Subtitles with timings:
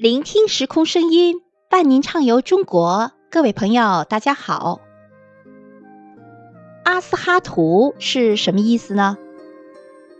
[0.00, 3.12] 聆听时空声音，伴您畅游中国。
[3.30, 4.80] 各位朋友，大家好。
[6.84, 9.18] 阿斯哈图是什么意思呢？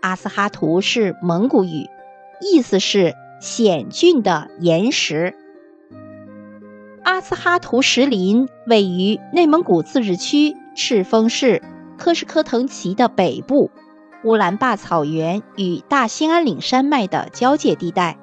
[0.00, 1.88] 阿斯哈图是蒙古语，
[2.40, 5.34] 意思是险峻的岩石。
[7.02, 11.60] 阿斯哈图石林位于内蒙古自治区赤峰市
[11.98, 13.72] 科什科腾旗的北部，
[14.22, 18.16] 乌兰巴草原与大兴安岭山脉的交界地带。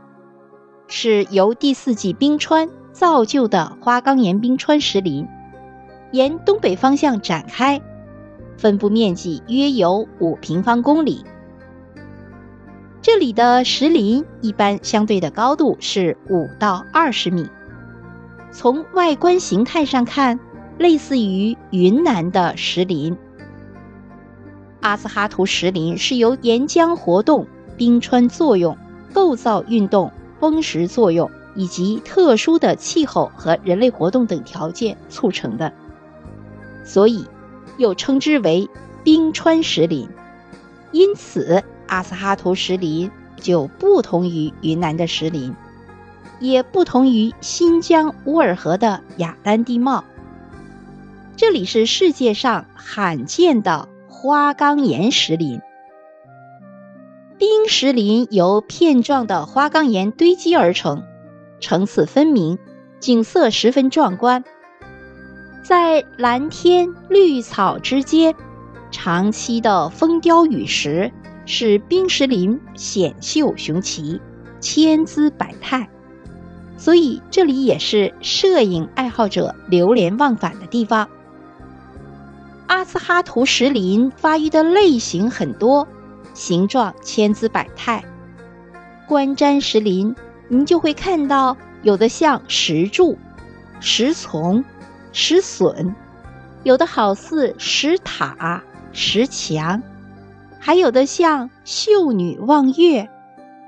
[0.93, 5.25] 是由第四纪冰川造就的花岗岩冰川石林，
[6.11, 7.81] 沿东北方向展开，
[8.57, 11.23] 分布面积约有五平方公里。
[13.01, 17.47] 这里的石林一般相对的高度是五到二十米，
[18.51, 20.41] 从外观形态上看，
[20.77, 23.17] 类似于云南的石林。
[24.81, 28.77] 阿斯哈图石林是由岩浆活动、冰川作用、
[29.13, 30.11] 构造运动。
[30.41, 35.71] 风蚀作用以及特殊的气候和人类活动等条件促成的，
[36.83, 37.27] 所以
[37.77, 38.67] 又称之为
[39.03, 40.09] 冰川石林。
[40.91, 45.55] 因此，阿斯哈图石林就不同于云南的石林，
[46.39, 50.03] 也不同于新疆乌尔河的雅丹地貌。
[51.37, 55.61] 这里是世界上罕见的花岗岩石林。
[57.61, 61.03] 冰石林由片状的花岗岩堆积而成，
[61.59, 62.57] 层次分明，
[62.99, 64.43] 景色十分壮观。
[65.63, 68.33] 在蓝天绿草之间，
[68.89, 71.11] 长期的风雕雨石
[71.45, 74.19] 使冰石林险秀雄奇、
[74.59, 75.87] 千姿百态，
[76.77, 81.07] 所以这里也是摄影爱好者流连忘返的地方。
[82.65, 85.87] 阿斯哈图石林发育的类型很多。
[86.33, 88.03] 形状千姿百态，
[89.07, 90.15] 观瞻石林，
[90.47, 93.17] 您就会看到有的像石柱、
[93.79, 94.63] 石丛、
[95.11, 95.95] 石笋，
[96.63, 98.63] 有的好似石塔、
[98.93, 99.81] 石墙，
[100.59, 103.09] 还有的像秀女望月，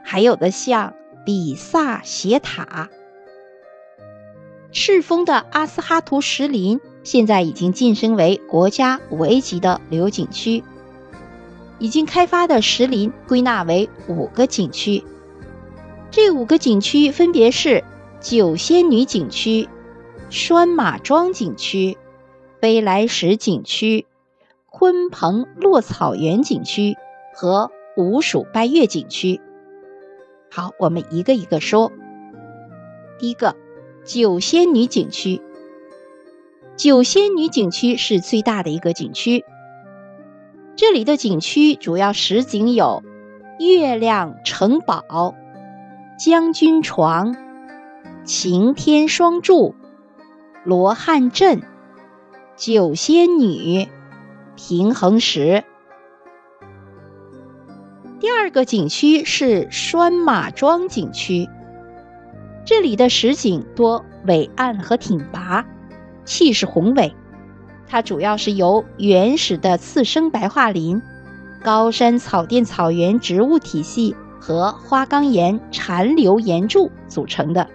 [0.03, 0.93] 还有的像
[1.25, 2.89] 比萨斜塔。
[4.71, 10.63] 赤峰的阿斯哈图石林现在已经晋升为国家五 A 级的旅游景区。
[11.83, 15.03] 已经开发的石林归纳为五个景区，
[16.11, 17.83] 这五个景区分别是
[18.21, 19.67] 九仙女景区、
[20.29, 21.97] 拴马庄景区、
[22.61, 24.05] 飞来石景区、
[24.71, 26.95] 鲲鹏落草原景区
[27.35, 29.41] 和五蜀拜月景区。
[30.49, 31.91] 好，我们一个一个说。
[33.19, 33.57] 第一个，
[34.05, 35.41] 九仙女景区。
[36.77, 39.43] 九仙女景区是最大的一个景区。
[40.75, 43.03] 这里的景区主要实景有
[43.59, 45.35] 月亮城堡、
[46.17, 47.35] 将军床、
[48.25, 49.75] 擎天双柱、
[50.63, 51.61] 罗汉阵、
[52.55, 53.87] 九仙女、
[54.55, 55.63] 平衡石。
[58.19, 61.47] 第二个景区是拴马庄景区，
[62.65, 65.67] 这里的实景多伟岸和挺拔，
[66.25, 67.13] 气势宏伟。
[67.93, 70.99] 它主要是由原始的次生白桦林、
[71.63, 77.69] 高山草甸草原植物体系和花岗岩残留岩柱组成的。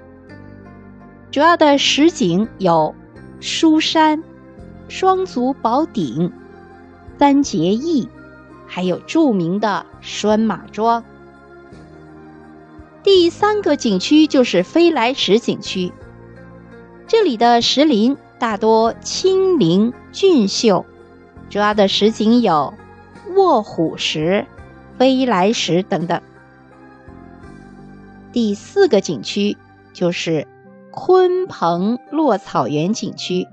[1.31, 2.97] 主要的实景有
[3.39, 4.25] 书山、
[4.89, 6.33] 双足宝顶、
[7.17, 8.09] 三结义，
[8.67, 11.05] 还有著名的拴马庄。
[13.05, 15.93] 第三个景区就是飞来石景区，
[17.07, 18.17] 这里的石林。
[18.39, 20.87] 大多清灵俊秀，
[21.51, 22.73] 主要的石景有
[23.37, 24.47] 卧虎石、
[24.97, 26.23] 飞来石等等。
[28.33, 29.57] 第四个景区
[29.93, 30.47] 就是
[30.93, 33.49] 鲲鹏落草原景区，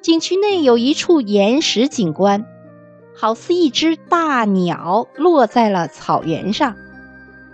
[0.00, 2.46] 景区内有一处岩石景观，
[3.14, 6.74] 好似一只大鸟落在了草原上。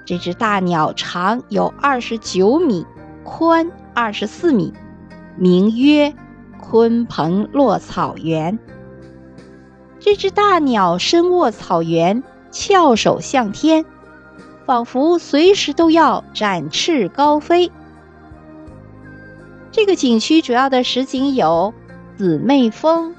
[0.05, 2.87] 这只大鸟长有二十九米，
[3.25, 4.73] 宽二十四米。
[5.37, 6.15] 名曰
[6.61, 8.59] 鲲鹏落草原。
[9.99, 13.85] 这只大鸟身卧草原，翘首向天，
[14.67, 17.73] 仿佛随时都要展翅高飞。
[19.71, 21.75] 这个景区主要的实景有
[22.17, 23.15] 姊妹峰、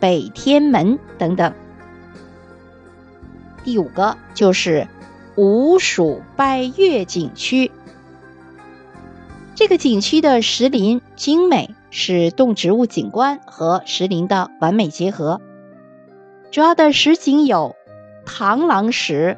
[0.00, 1.52] 北天门等等。
[3.64, 4.88] 第五个就是
[5.36, 7.70] 五蜀拜月景区。
[9.58, 15.40] 这个景区的石林精美，是动植物景观和石林的完美结合。
[16.52, 17.74] 主要的石景有
[18.24, 19.36] 螳螂石、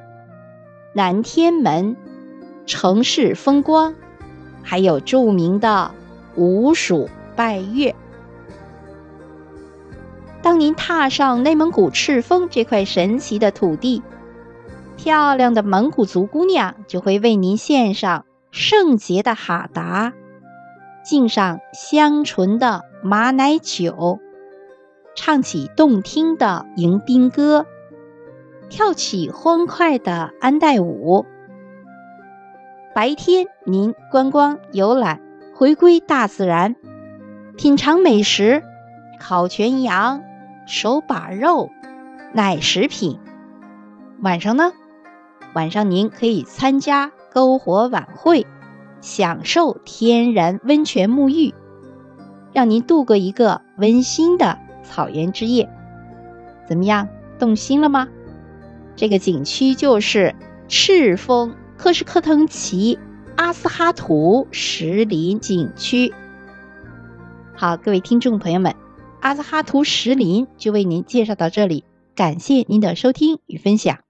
[0.93, 1.97] 南天门、
[2.67, 3.95] 城市风光，
[4.63, 5.91] 还有著名的
[6.37, 7.95] 五蜀拜月。
[10.43, 14.03] 当您踏上内蒙古赤峰这块神奇的土地，
[14.99, 20.13] 漂亮的蒙古族姑娘就会为您献上圣洁的哈达，
[21.05, 24.19] 敬上香醇的马奶酒，
[25.15, 27.67] 唱起动听的迎宾歌，
[28.69, 31.27] 跳起欢快的安代舞。
[32.93, 35.21] 白天，您观光游览，
[35.55, 36.75] 回归大自然，
[37.57, 38.65] 品尝美食，
[39.21, 40.23] 烤全羊、
[40.67, 41.71] 手把肉、
[42.33, 43.21] 奶食品。
[44.23, 44.73] 晚上呢，
[45.55, 48.47] 晚上您可以参加篝火晚会，
[49.01, 51.55] 享受天然温泉沐浴，
[52.53, 55.69] 让您度过一个温馨的草原之夜。
[56.69, 58.09] 怎么样，动心了吗？
[58.97, 60.35] 这个景区就是
[60.69, 61.55] 赤峰。
[61.79, 62.99] 克什克腾旗
[63.37, 66.13] 阿斯哈图石林景区，
[67.57, 68.75] 好，各位听众朋友们，
[69.21, 71.85] 阿斯哈图石林就为您介绍到这里，
[72.15, 74.10] 感谢您的收听与分享。